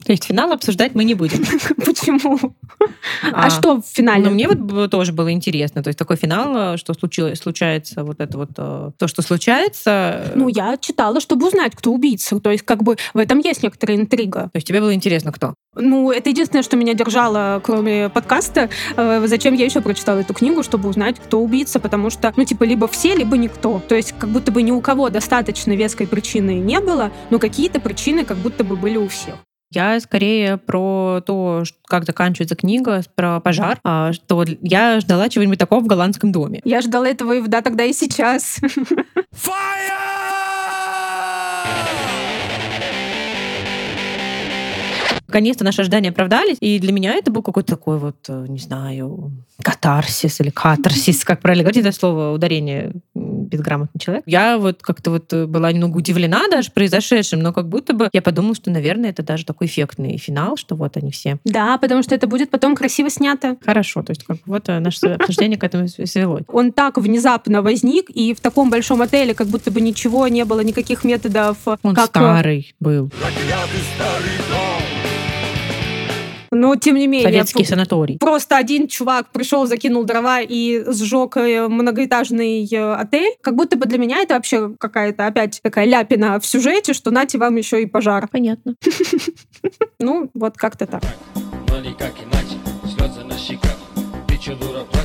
[0.04, 1.44] То есть финал обсуждать мы не будем.
[1.84, 2.54] Почему?
[3.32, 4.24] А что в финале?
[4.24, 5.82] Ну, мне вот тоже было интересно.
[5.82, 10.32] То есть такой финал, э, что случилось, случается вот это вот, э, то, что случается.
[10.34, 12.40] Ну, я читала, чтобы узнать, кто убийца.
[12.40, 14.44] То есть, как бы в этом есть некоторая интрига.
[14.44, 15.54] То есть тебе было интересно, кто?
[15.76, 18.70] Ну, это единственное, что меня держало, кроме подкаста.
[18.96, 22.64] Э, Зачем я еще прочитала эту книгу, чтобы узнать, кто убийца, потому что, ну, типа,
[22.64, 23.82] либо все, либо никто.
[23.86, 27.80] То есть, как будто бы ни у кого достаточно веской причины не было, но какие-то
[27.80, 29.36] причины как будто бы были у всех.
[29.72, 35.80] Я скорее про то, как заканчивается книга, про пожар, а, что я ждала чего-нибудь такого
[35.80, 36.60] в голландском доме.
[36.64, 38.58] Я ждала этого и в да, тогда и сейчас.
[45.30, 49.30] Наконец-то наши ожидания оправдались, и для меня это был какой-то такой вот, э, не знаю,
[49.62, 54.24] катарсис или катарсис, как правильно говорить это слово, ударение безграмотный человек.
[54.26, 58.22] Я вот как-то вот э, была немного удивлена даже произошедшим, но как будто бы я
[58.22, 62.12] подумала, что, наверное, это даже такой эффектный финал, что вот они все Да, потому что
[62.16, 63.56] это будет потом красиво снято.
[63.64, 64.02] хорошо.
[64.02, 66.40] То есть как вот э, наше обсуждение к этому свело.
[66.48, 70.60] Он так внезапно возник, и в таком большом отеле как будто бы ничего не было,
[70.60, 71.56] никаких методов.
[71.84, 72.08] Он как...
[72.08, 73.12] старый был,
[76.50, 77.28] Но тем не менее...
[77.28, 78.18] советский санаторий.
[78.18, 83.36] Просто один чувак пришел, закинул дрова и сжег э, многоэтажный э, отель.
[83.40, 87.38] Как будто бы для меня это вообще какая-то опять такая ляпина в сюжете, что нате
[87.38, 88.28] вам еще и пожар.
[88.28, 88.74] Понятно.
[89.98, 91.02] Ну, вот как-то так.
[91.68, 93.76] но никак иначе Слезы на щеках,
[94.26, 94.99] ты чё, дура?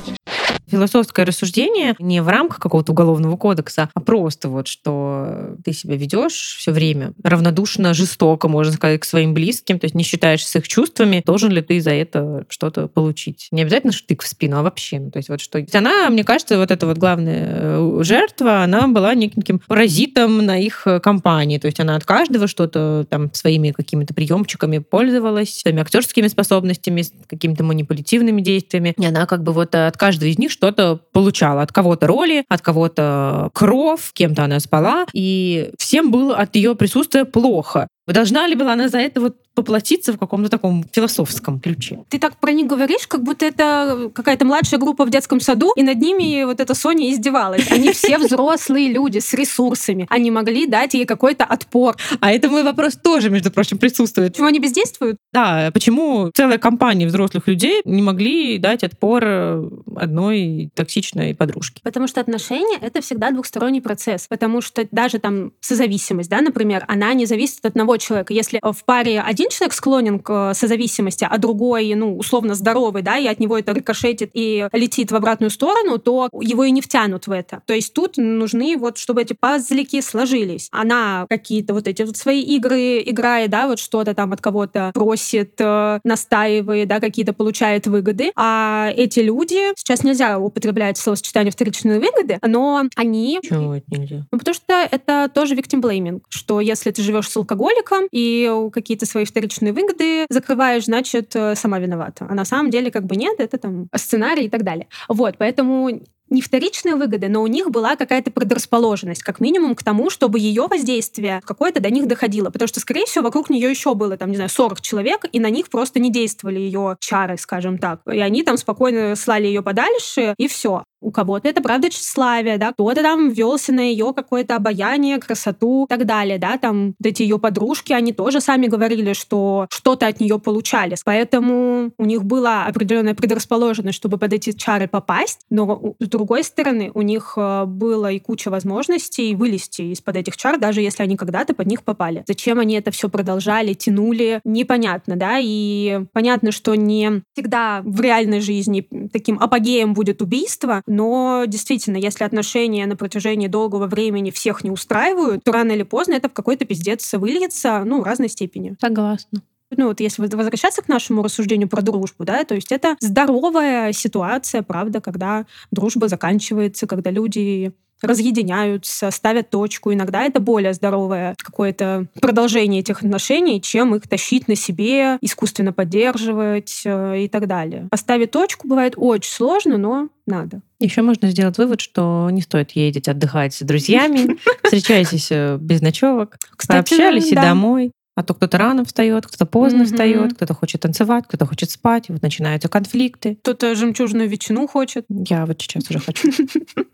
[0.75, 6.57] Философское рассуждение не в рамках какого-то уголовного кодекса, а просто вот, что ты себя ведешь
[6.59, 10.67] все время равнодушно, жестоко, можно сказать, к своим близким, то есть не считаешь с их
[10.67, 13.47] чувствами, должен ли ты за это что-то получить.
[13.51, 14.99] Не обязательно штык в спину, а вообще.
[14.99, 15.65] Ну, то есть вот что...
[15.73, 20.85] Она, мне кажется, вот эта вот главная э, жертва, она была неким паразитом на их
[20.87, 21.57] э, компании.
[21.57, 27.63] То есть она от каждого что-то там своими какими-то приемчиками пользовалась, своими актерскими способностями, какими-то
[27.63, 28.93] манипулятивными действиями.
[28.97, 31.61] И она как бы вот от каждого из них что-то получала.
[31.61, 35.05] От кого-то роли, от кого-то кров, с кем-то она спала.
[35.13, 37.87] И всем было от ее присутствия плохо.
[38.07, 42.03] Должна ли была она за это вот поплатиться в каком-то таком философском ключе?
[42.09, 45.81] Ты так про них говоришь, как будто это какая-то младшая группа в детском саду, и
[45.81, 47.71] над ними вот эта Соня издевалась.
[47.71, 50.05] Они все взрослые люди с ресурсами.
[50.09, 51.95] Они могли дать ей какой-то отпор.
[52.19, 54.33] А это мой вопрос тоже, между прочим, присутствует.
[54.33, 55.17] Почему они бездействуют?
[55.33, 61.81] Да, почему целая компания взрослых людей не могли дать отпор э, одной токсичной подружке?
[61.83, 64.27] Потому что отношения— это всегда двухсторонний процесс.
[64.27, 68.33] Потому что даже там созависимость, да, например, она не зависит от одного человека.
[68.33, 73.27] Если в паре один человек склонен к созависимости, а другой, ну, условно здоровый, да, и
[73.27, 77.31] от него это рикошетит и летит в обратную сторону, то его и не втянут в
[77.31, 77.61] это.
[77.65, 80.69] То есть тут нужны вот, чтобы эти пазлики сложились.
[80.71, 85.53] Она какие-то вот эти вот свои игры играет, да, вот что-то там от кого-то просит,
[85.59, 88.31] э, настаивает, да, какие-то получает выгоды.
[88.35, 94.25] А эти люди, сейчас нельзя употреблять словосочетание вторичные выгоды, но они Почему это нельзя?
[94.31, 99.05] ну, потому что это тоже victim blaming, что если ты живешь с алкоголиком и какие-то
[99.05, 102.27] свои вторичные выгоды закрываешь, значит, э, сама виновата.
[102.29, 104.87] А на самом деле как бы нет, это там сценарий и так далее.
[105.07, 110.09] Вот, поэтому не вторичные выгоды, но у них была какая-то предрасположенность, как минимум, к тому,
[110.09, 112.49] чтобы ее воздействие какое-то до них доходило.
[112.49, 115.49] Потому что, скорее всего, вокруг нее еще было, там, не знаю, 40 человек, и на
[115.49, 118.01] них просто не действовали ее чары, скажем так.
[118.11, 120.83] И они там спокойно слали ее подальше, и все.
[121.01, 125.87] У кого-то это, правда, тщеславие, да, кто-то там велся на ее какое-то обаяние, красоту и
[125.87, 130.19] так далее, да, там вот эти ее подружки, они тоже сами говорили, что что-то от
[130.19, 130.95] нее получали.
[131.03, 136.91] Поэтому у них была определенная предрасположенность, чтобы под эти чары попасть, но с другой стороны,
[136.93, 141.53] у них э, было и куча возможностей вылезти из-под этих чар, даже если они когда-то
[141.53, 142.23] под них попали.
[142.27, 148.39] Зачем они это все продолжали, тянули, непонятно, да, и понятно, что не всегда в реальной
[148.39, 154.69] жизни таким апогеем будет убийство, но действительно, если отношения на протяжении долгого времени всех не
[154.69, 158.75] устраивают, то рано или поздно это в какой-то пиздец выльется, ну, в разной степени.
[158.79, 159.41] Согласна.
[159.75, 164.61] ну вот если возвращаться к нашему рассуждению про дружбу, да, то есть это здоровая ситуация,
[164.61, 167.73] правда, когда дружба заканчивается, когда люди
[168.05, 169.93] разъединяются, ставят точку.
[169.93, 176.81] Иногда это более здоровое какое-то продолжение этих отношений, чем их тащить на себе, искусственно поддерживать
[176.85, 177.87] э, и так далее.
[177.91, 180.61] Поставить точку бывает очень сложно, но надо.
[180.79, 186.37] Еще можно сделать вывод, что не стоит ездить отдыхать с друзьями, встречайтесь э, без ночевок,
[186.67, 187.91] пообщались и домой.
[188.17, 189.87] А то кто-то рано встает, кто-то поздно Мгм.
[189.87, 193.35] встает, кто-то хочет танцевать, кто-то хочет спать, и вот начинаются конфликты.
[193.41, 195.05] Кто-то жемчужную ветчину хочет.
[195.09, 196.31] Я вот сейчас уже хочу.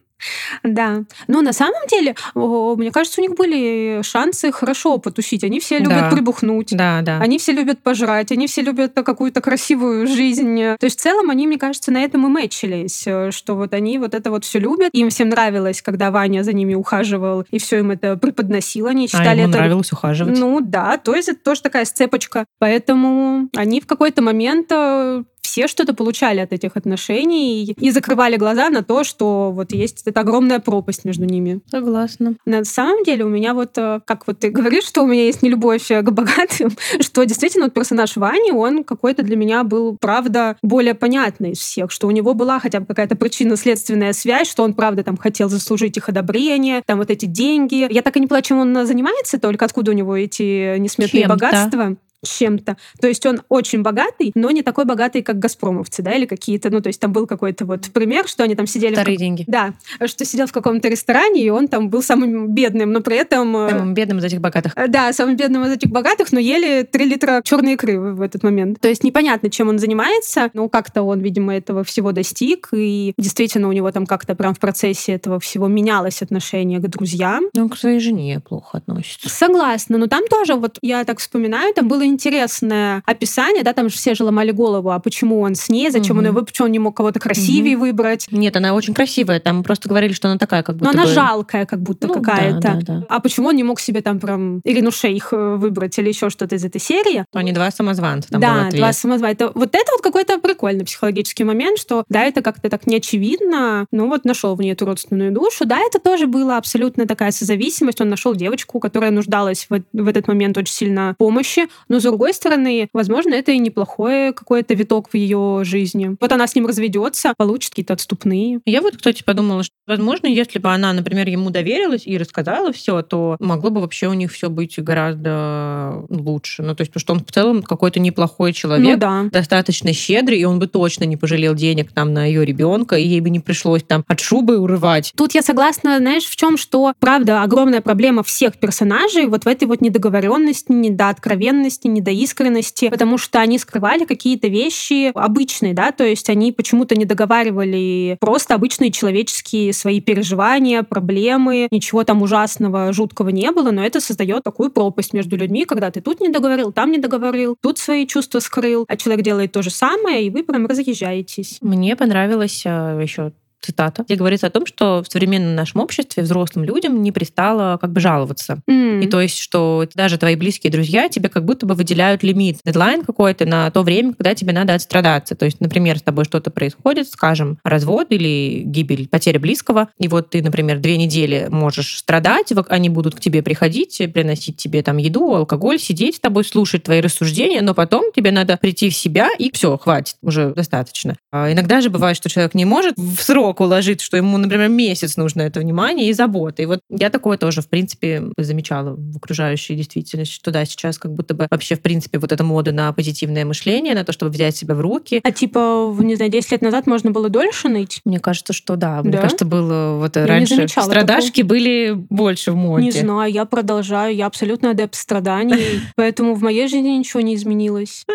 [0.74, 1.04] Да.
[1.28, 5.44] Но на самом деле, мне кажется, у них были шансы хорошо потусить.
[5.44, 6.10] Они все любят Да.
[6.12, 6.70] прибухнуть.
[6.72, 7.20] Да, да.
[7.20, 10.58] Они все любят пожрать, они все любят какую-то красивую жизнь.
[10.80, 13.98] То есть в целом они, мне кажется, на этом и мэчились, э, что вот они
[14.00, 14.90] вот это вот все любят.
[14.94, 18.88] Им всем нравилось, когда Ваня за ними ухаживал и все им это преподносил.
[18.88, 20.38] Они А считали ему это нравилось ухаживать.
[20.38, 22.46] ну да, то есть это тоже такая сцепочка.
[22.60, 28.70] Поэтому они в какой-то момент э, все что-то получали от этих отношений и закрывали глаза
[28.70, 31.60] на то, что вот есть эта огромная пропасть между ними.
[31.70, 32.36] Согласна.
[32.46, 35.42] На самом деле у меня вот, э, как вот ты говоришь, что у меня есть
[35.42, 40.56] нелюбовь э, к богатым, что действительно вот персонаж Вани, он какой-то для меня был, правда,
[40.64, 44.74] более понятный из всех, что у него была хотя бы какая-то причинно-следственная связь, что он,
[44.74, 47.94] правда, там хотел заслужить их одобрение, там вот эти деньги.
[47.94, 51.36] Я так и не поняла, чем он занимается, только откуда у него эти несметные Чем-то.
[51.36, 52.78] богатства чем-то.
[53.00, 56.82] То есть он очень богатый, но не такой богатый, как газпромовцы, да, или какие-то, ну,
[56.82, 58.94] то есть там был какой-то вот пример, что они там сидели...
[58.94, 59.44] в Вторые как- деньги.
[59.48, 59.74] Да,
[60.06, 63.56] что сидел в каком-то ресторане, и он там был самым бедным, но при этом...
[63.58, 64.74] э, Самым бедным из этих богатых.
[64.76, 68.22] э, Да, самым бедным из этих богатых, но ели 3 литра черной икры в в
[68.24, 68.80] этот момент.
[68.80, 73.68] То есть непонятно, чем он занимается, но как-то он, видимо, этого всего достиг, и действительно
[73.68, 77.46] у него там как-то прям в процессе этого всего менялось отношение к друзьям.
[77.58, 79.28] Он к своей жене плохо относится.
[79.28, 83.96] Согласна, но там тоже, вот я так вспоминаю, там было интересное описание, да, там же
[83.96, 86.36] все же ломали голову, а почему он с ней, зачем он Мгм.
[86.36, 88.28] его, почему он не мог кого-то красивее выбрать.
[88.32, 89.40] Нет, она очень красивая.
[89.40, 91.10] Там просто говорили, что она такая, как Но будто она бы...
[91.14, 92.60] жалкая, как будто Ну, какая-то.
[92.60, 93.06] да, да, да.
[93.10, 96.56] А почему он не мог себе там прям Ирину Шейх э, выбрать или еще что-то
[96.56, 97.26] из этой серии?
[97.34, 98.30] Они два самозванца.
[98.30, 99.52] Там да, два самозванца.
[99.54, 104.26] Вот это вот какой-то прикольный психологический момент, что да, это как-то так неочевидно, ну вот
[104.26, 105.66] нашел в ней эту родственную душу.
[105.66, 108.02] Да, это тоже была абсолютно такая созависимость.
[108.02, 111.68] Он нашел девочку, которая нуждалась в, в этот момент очень сильно помощи.
[111.88, 116.18] Но с другой стороны, возможно, это и неплохой какой-то виток в ее жизни.
[116.20, 118.60] Вот она с ним разведется, получит какие-то отступные.
[118.66, 123.02] Я вот, кстати, подумала, что, возможно, если бы она, например, ему доверилась и рассказала все,
[123.02, 126.64] то могло бы вообще у них все быть гораздо лучше.
[126.64, 129.24] Ну, то есть, потому что он в целом какой-то неплохой человек, Ну да.
[129.30, 133.20] достаточно щедрый, и он бы точно не пожалел денег там на ее ребенка, и ей
[133.20, 135.12] бы не пришлось там от шубы урывать.
[135.18, 139.68] Тут я согласна, знаешь, в чем, что, правда, огромная проблема всех персонажей вот в этой
[139.68, 146.54] вот недоговоренности, недооткровенности, недоискренности, потому что они скрывали какие-то вещи обычные, да, то есть они
[146.54, 153.72] почему-то не договаривали просто обычные человеческие свои переживания, проблемы, ничего там ужасного, жуткого не было,
[153.72, 157.58] но это создает такую пропасть между людьми, когда ты тут не договорил, там не договорил,
[157.62, 161.58] тут свои чувства скрыл, а человек делает то же самое, и вы прям разъезжаетесь.
[161.62, 163.32] Мне понравилось еще
[163.62, 167.92] цитата, где говорится о том, что в современном нашем обществе взрослым людям не пристало как
[167.92, 168.62] бы жаловаться.
[168.68, 169.02] М.
[169.02, 173.04] И то есть, что даже твои близкие друзья тебе как будто бы выделяют лимит, дедлайн
[173.04, 175.36] какой-то на то время, когда тебе надо отстрадаться.
[175.36, 180.32] То есть, например, с тобой что-то происходит, скажем, развод или гибель, потеря близкого, и вот
[180.32, 185.36] ты, например, две недели можешь страдать, они будут к тебе приходить, приносить тебе там еду,
[185.36, 189.52] алкоголь, сидеть с тобой, слушать твои рассуждения, но потом тебе надо прийти в себя, и
[189.52, 191.16] все, хватит, уже достаточно.
[191.32, 195.18] А иногда же бывает, что человек не может в срок уложить, что ему, например, месяц
[195.18, 196.62] нужно это внимание и забота.
[196.62, 201.14] И вот я такое тоже, в принципе, замечала в окружающей действительности, что да, сейчас как
[201.14, 204.56] будто бы вообще, в принципе, вот эта мода на позитивное мышление, на то, чтобы взять
[204.56, 205.20] себя в руки.
[205.24, 208.02] А типа, не знаю, 10 лет назад можно было дольше ныть?
[208.06, 209.02] Мне кажется, что да.
[209.02, 209.22] Мне Да?
[209.22, 212.86] кажется, было вот не раньше страдашки были больше в моде.
[212.86, 218.06] Не знаю, я продолжаю, я абсолютно адепт страданий, поэтому в моей жизни ничего не изменилось.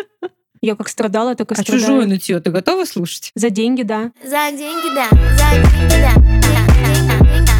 [0.61, 1.79] Я как страдала, так и А страдаю.
[1.81, 3.31] чужое нытье ты готова слушать?
[3.35, 4.11] За деньги, да.
[4.23, 5.07] За деньги, да.
[5.11, 6.13] За деньги, да.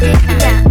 [0.00, 0.67] Деньги, да.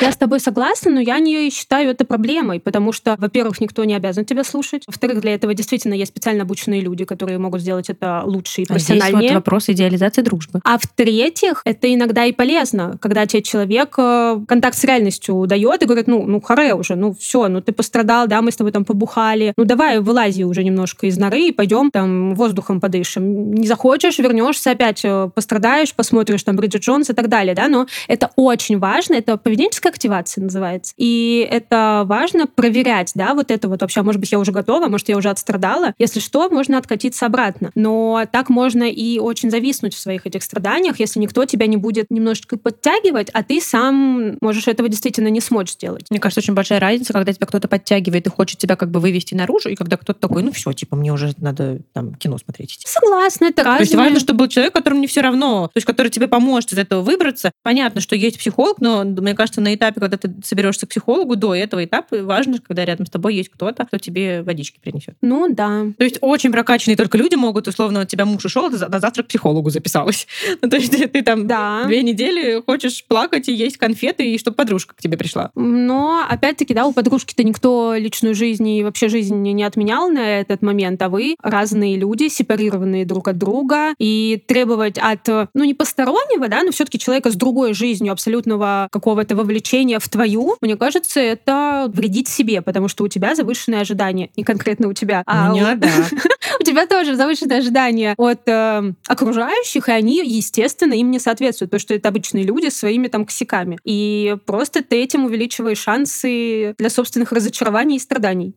[0.00, 3.94] Я с тобой согласна, но я не считаю это проблемой, потому что, во-первых, никто не
[3.94, 4.84] обязан тебя слушать.
[4.86, 8.78] Во-вторых, для этого действительно есть специально обученные люди, которые могут сделать это лучше и А
[8.78, 9.34] здесь вот профессиональнее.
[9.34, 10.60] вопрос идеализации дружбы.
[10.64, 15.86] А в-третьих, это иногда и полезно, когда тебе человек э, контакт с реальностью дает и
[15.86, 18.84] говорит, ну, ну, харе уже, ну, все, ну, ты пострадал, да, мы с тобой там
[18.84, 23.52] побухали, ну, давай вылази уже немножко из норы и пойдем там воздухом подышим.
[23.52, 27.88] Не захочешь, вернешься опять, э, пострадаешь, посмотришь там Бриджит Джонс и так далее, да, но
[28.06, 30.94] это очень важно, это поведенческая Физическая активация называется.
[30.96, 35.08] И это важно проверять, да, вот это вот вообще, может быть, я уже готова, может,
[35.08, 35.94] я уже отстрадала.
[35.98, 37.70] Если что, можно откатиться обратно.
[37.74, 42.10] Но так можно и очень зависнуть в своих этих страданиях, если никто тебя не будет
[42.10, 46.06] немножечко подтягивать, а ты сам можешь этого действительно не смочь сделать.
[46.10, 49.34] Мне кажется, очень большая разница, когда тебя кто-то подтягивает и хочет тебя как бы вывести
[49.34, 52.74] наружу, и когда кто-то такой, ну все, типа, мне уже надо там кино смотреть.
[52.74, 52.86] идти».
[52.86, 54.04] Согласна, это То есть разное.
[54.04, 57.02] важно, чтобы был человек, которому не все равно, то есть который тебе поможет из этого
[57.02, 57.52] выбраться.
[57.62, 61.54] Понятно, что есть психолог, но мне кажется, на этапе, когда ты соберешься к психологу, до
[61.54, 65.16] этого этапа важно, когда рядом с тобой есть кто-то, кто тебе водички принесет.
[65.22, 65.86] Ну да.
[65.96, 69.00] То есть очень прокачанные только люди могут, условно, у тебя муж ушел, ты за- на
[69.00, 70.26] завтра к психологу записалась.
[70.60, 71.84] Ну, то есть ты там Да.
[71.86, 75.50] две недели хочешь плакать и есть конфеты, и чтобы подружка к тебе пришла.
[75.54, 80.62] Но, опять-таки, да, у подружки-то никто личную жизнь и вообще жизнь не отменял на этот
[80.62, 86.48] момент, а вы разные люди, сепарированные друг от друга, и требовать от, ну, не постороннего,
[86.48, 89.67] да, но все таки человека с другой жизнью, абсолютного какого-то вовлечения
[89.98, 94.30] в твою, мне кажется, это вредить себе, потому что у тебя завышенные ожидания.
[94.36, 95.88] Не конкретно у тебя, а У меня, у- да.
[96.60, 101.80] у тебя тоже завышенные ожидания от э, окружающих, и они, естественно, им не соответствуют, потому
[101.80, 103.78] что это обычные люди с своими там косяками.
[103.84, 108.54] И просто ты этим увеличиваешь шансы для собственных разочарований и страданий.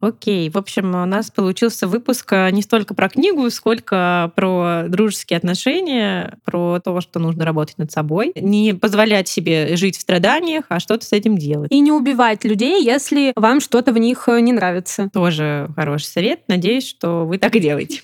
[0.00, 5.36] Окей, в общем, у нас получился выпуск а, не столько про книгу, сколько про дружеские
[5.36, 10.80] отношения, про то, что нужно работать над собой, не позволять себе жить в страданиях, а
[10.80, 11.70] что-то с этим делать.
[11.70, 15.10] И не убивать людей, если вам что-то в них э, не нравится.
[15.12, 16.40] Тоже хороший совет.
[16.48, 18.00] Надеюсь, что вы так и делаете.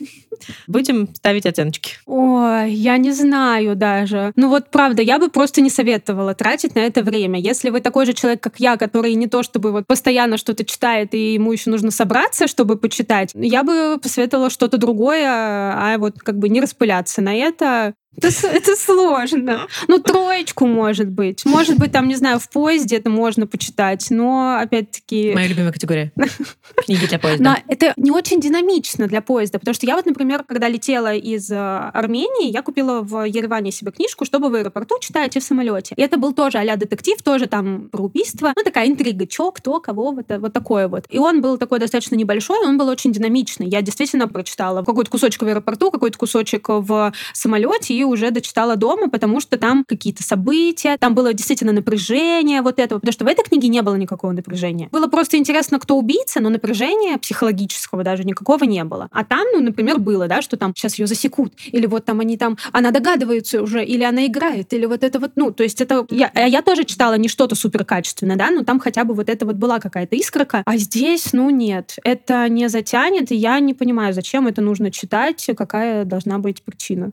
[0.67, 1.93] Будем ставить оценочки.
[2.07, 4.33] Ой, я не знаю даже.
[4.37, 7.41] Ну вот правда, я бы просто не советовала тратить на это время.
[7.41, 11.15] Если вы такой же человек, как я, который не то чтобы вот постоянно что-то читает,
[11.15, 16.39] и ему еще нужно собраться, чтобы почитать, я бы посоветовала что-то другое, а вот как
[16.39, 17.95] бы не распыляться на это.
[18.17, 19.67] Это, это сложно.
[19.89, 21.45] Ну, троечку, может быть.
[21.45, 25.35] Может быть, там, не знаю, в поезде это можно почитать, но, опять-таки...
[25.35, 26.13] Моя любимая категория.
[26.87, 27.59] Книги для Но поезда.
[27.69, 31.57] это не очень динамично для поезда, потому что я вот, например, когда летела из э,
[31.57, 35.95] Армении, я купила в Ереване себе книжку, чтобы в аэропорту читать и в самолете.
[35.97, 38.53] И это был тоже а детектив, тоже там про убийство.
[38.57, 41.05] Ну, такая интрига, чё, кто, кого, вот, вот такое вот.
[41.11, 43.69] И он был такой достаточно небольшой, он был очень динамичный.
[43.69, 49.09] Я действительно прочитала какой-то кусочек в аэропорту, какой-то кусочек в самолете и уже дочитала дома,
[49.09, 53.45] потому что там какие-то события, там было действительно напряжение вот этого, потому что в этой
[53.45, 54.89] книге не было никакого напряжения.
[54.93, 59.09] Было просто интересно, кто убийца, но напряжения психологического даже никакого не было.
[59.11, 62.37] А там, ну, например, было, да, что там сейчас ее засекут, или вот там они
[62.37, 66.07] там, она догадывается уже, или она играет, или вот это вот, ну, то есть это...
[66.11, 69.29] Я, а я тоже читала не что-то супер качественное, да, но там хотя бы вот
[69.29, 73.75] это вот была какая-то искорка, а здесь, ну, нет, это не затянет, и я не
[73.75, 77.13] понимаю, зачем это нужно читать, какая должна быть причина.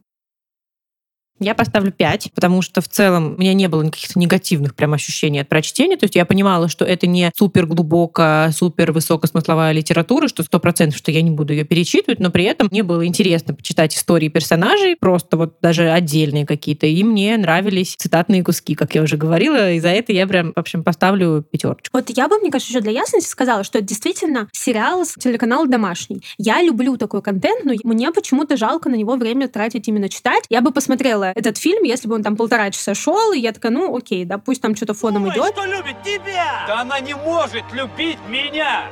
[1.40, 5.40] Я поставлю 5, потому что в целом у меня не было каких-то негативных прям ощущений
[5.40, 5.98] от прочтения.
[5.98, 10.98] То есть я понимала, что это не супер глубокая, супер высокосмысловая литература, что сто процентов,
[10.98, 14.96] что я не буду ее перечитывать, но при этом мне было интересно почитать истории персонажей,
[14.96, 19.80] просто вот даже отдельные какие-то, и мне нравились цитатные куски, как я уже говорила, и
[19.80, 21.90] за это я прям, в общем, поставлю пятерочку.
[21.98, 25.68] Вот я бы, мне кажется, еще для ясности сказала, что это действительно сериал с телеканала
[25.68, 26.22] «Домашний».
[26.38, 30.46] Я люблю такой контент, но мне почему-то жалко на него время тратить именно читать.
[30.50, 33.72] Я бы посмотрела этот фильм, если бы он там полтора часа шел, и я такая,
[33.72, 35.54] ну окей, да, пусть там что-то фоном идет.
[35.54, 36.66] что любит тебя!
[36.68, 38.84] Да она не может любить меня!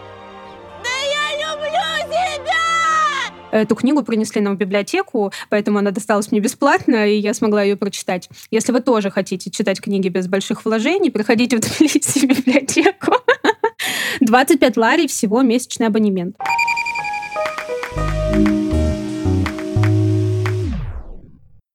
[3.51, 7.75] Эту книгу принесли нам в библиотеку, поэтому она досталась мне бесплатно, и я смогла ее
[7.75, 8.29] прочитать.
[8.49, 13.13] Если вы тоже хотите читать книги без больших вложений, приходите в Тбилиси в библиотеку.
[14.21, 16.37] 25 ларей всего месячный абонемент.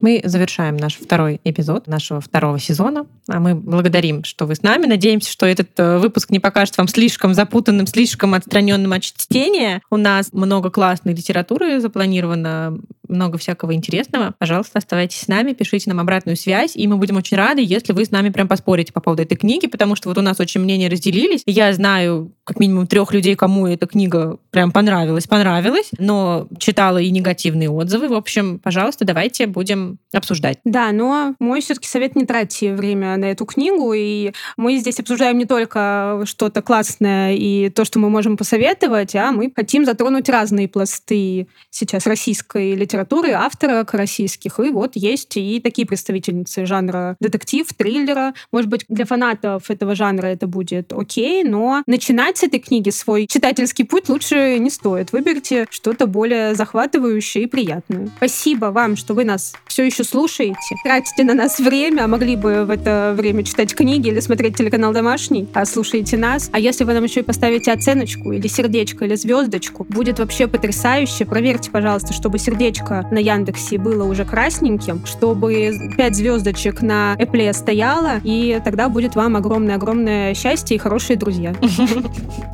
[0.06, 3.06] Мы завершаем наш второй эпизод нашего второго сезона.
[3.26, 4.86] А мы благодарим, что вы с нами.
[4.86, 9.82] Надеемся, что этот э, выпуск не покажет вам слишком запутанным, слишком отстраненным от чтения.
[9.90, 12.78] У нас много классной литературы запланировано,
[13.08, 14.34] много всякого интересного.
[14.38, 18.04] Пожалуйста, оставайтесь с нами, пишите нам обратную связь, и мы будем очень рады, если вы
[18.04, 20.88] с нами прям поспорите по поводу этой книги, потому что вот у нас очень мнения
[20.88, 21.42] разделились.
[21.46, 27.10] Я знаю как минимум трех людей, кому эта книга прям понравилась, понравилась, но читала и
[27.10, 28.08] негативные отзывы.
[28.08, 30.58] В общем, пожалуйста, давайте будем обсуждать.
[30.64, 33.92] Да, но мой все-таки совет не тратьте время на эту книгу.
[33.94, 39.32] И мы здесь обсуждаем не только что-то классное и то, что мы можем посоветовать, а
[39.32, 44.58] мы хотим затронуть разные пласты сейчас российской литературы литературы, авторок российских.
[44.58, 48.32] И вот есть и такие представительницы жанра детектив, триллера.
[48.52, 53.26] Может быть, для фанатов этого жанра это будет окей, но начинать с этой книги свой
[53.26, 55.12] читательский путь лучше не стоит.
[55.12, 58.08] Выберите что-то более захватывающее и приятное.
[58.16, 62.64] Спасибо вам, что вы нас все еще слушаете, тратите на нас время, а могли бы
[62.64, 66.48] в это время читать книги или смотреть телеканал «Домашний», а слушаете нас.
[66.52, 71.26] А если вы нам еще и поставите оценочку или сердечко, или звездочку, будет вообще потрясающе.
[71.26, 78.20] Проверьте, пожалуйста, чтобы сердечко на Яндексе было уже красненьким, чтобы 5 звездочек на Apple стояло,
[78.22, 81.54] и тогда будет вам огромное-огромное счастье и хорошие друзья.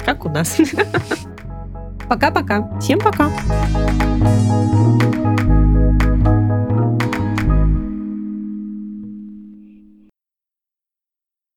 [0.04, 0.56] Как у нас.
[2.08, 2.78] Пока-пока.
[2.80, 3.30] Всем пока.